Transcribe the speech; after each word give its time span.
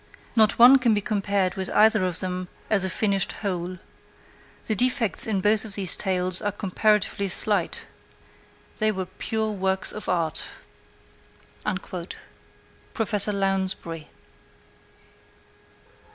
Not 0.35 0.57
one 0.57 0.79
can 0.79 0.95
be 0.95 1.01
compared 1.01 1.53
with 1.53 1.69
either 1.75 2.03
of 2.05 2.21
them 2.21 2.47
as 2.71 2.83
a 2.83 2.89
finished 2.89 3.33
whole. 3.45 3.77
The 4.65 4.73
defects 4.73 5.27
in 5.27 5.41
both 5.41 5.63
of 5.63 5.75
these 5.75 5.95
tales 5.95 6.41
are 6.41 6.51
comparatively 6.51 7.27
slight. 7.29 7.83
They 8.79 8.91
were 8.91 9.05
pure 9.05 9.51
works 9.51 9.91
of 9.91 10.09
art. 10.09 10.43
Prof. 11.85 13.27
Lounsbury. 13.27 14.09